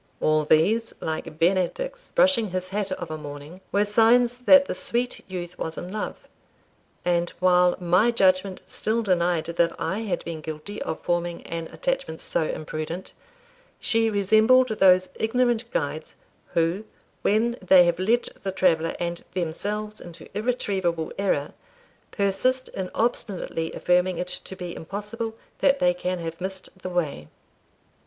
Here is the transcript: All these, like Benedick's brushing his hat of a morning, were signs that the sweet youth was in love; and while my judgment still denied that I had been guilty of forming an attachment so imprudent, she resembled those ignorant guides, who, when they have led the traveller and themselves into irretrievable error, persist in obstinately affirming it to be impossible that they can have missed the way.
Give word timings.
All 0.19 0.45
these, 0.45 0.95
like 0.99 1.37
Benedick's 1.37 2.09
brushing 2.15 2.49
his 2.49 2.69
hat 2.69 2.91
of 2.93 3.11
a 3.11 3.19
morning, 3.19 3.61
were 3.71 3.85
signs 3.85 4.39
that 4.39 4.65
the 4.65 4.73
sweet 4.73 5.23
youth 5.29 5.59
was 5.59 5.77
in 5.77 5.91
love; 5.91 6.27
and 7.05 7.29
while 7.39 7.77
my 7.79 8.09
judgment 8.09 8.63
still 8.65 9.03
denied 9.03 9.45
that 9.45 9.75
I 9.79 9.99
had 9.99 10.25
been 10.25 10.41
guilty 10.41 10.81
of 10.81 10.99
forming 11.01 11.43
an 11.43 11.67
attachment 11.67 12.19
so 12.19 12.45
imprudent, 12.45 13.13
she 13.79 14.09
resembled 14.09 14.69
those 14.69 15.09
ignorant 15.17 15.69
guides, 15.69 16.15
who, 16.55 16.83
when 17.21 17.59
they 17.61 17.83
have 17.85 17.99
led 17.99 18.27
the 18.41 18.51
traveller 18.51 18.95
and 18.99 19.23
themselves 19.35 20.01
into 20.01 20.27
irretrievable 20.35 21.13
error, 21.19 21.53
persist 22.09 22.69
in 22.69 22.89
obstinately 22.95 23.71
affirming 23.73 24.17
it 24.17 24.29
to 24.29 24.55
be 24.55 24.75
impossible 24.75 25.35
that 25.59 25.77
they 25.77 25.93
can 25.93 26.17
have 26.17 26.41
missed 26.41 26.69
the 26.79 26.89
way. 26.89 27.27